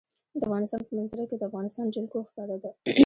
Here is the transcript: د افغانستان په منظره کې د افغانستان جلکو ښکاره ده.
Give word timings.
د 0.39 0.41
افغانستان 0.47 0.81
په 0.87 0.91
منظره 0.97 1.23
کې 1.29 1.35
د 1.37 1.43
افغانستان 1.49 1.85
جلکو 1.95 2.27
ښکاره 2.29 2.57
ده. 2.63 2.71